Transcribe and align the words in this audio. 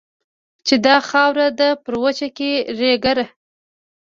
چې 0.65 0.75
دا 0.85 0.95
خاوره 1.09 1.47
ده 1.59 1.69
پر 1.83 1.93
وچه 2.03 2.27
کې 2.37 2.49
راګېره 2.79 3.25